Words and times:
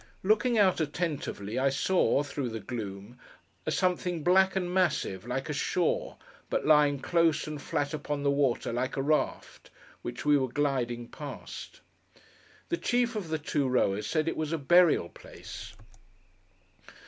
Looking 0.23 0.57
out 0.57 0.81
attentively, 0.81 1.59
I 1.59 1.69
saw, 1.69 2.23
through 2.23 2.49
the 2.49 2.59
gloom, 2.59 3.19
a 3.67 3.71
something 3.71 4.23
black 4.23 4.55
and 4.55 4.73
massive—like 4.73 5.47
a 5.47 5.53
shore, 5.53 6.17
but 6.49 6.65
lying 6.65 6.97
close 6.99 7.45
and 7.45 7.61
flat 7.61 7.93
upon 7.93 8.23
the 8.23 8.31
water, 8.31 8.73
like 8.73 8.97
a 8.97 9.01
raft—which 9.03 10.25
we 10.25 10.39
were 10.39 10.47
gliding 10.47 11.07
past. 11.07 11.81
The 12.69 12.77
chief 12.77 13.15
of 13.15 13.27
the 13.29 13.37
two 13.37 13.67
rowers 13.67 14.07
said 14.07 14.27
it 14.27 14.35
was 14.37 14.51
a 14.51 14.57
burial 14.57 15.07
place. 15.09 15.73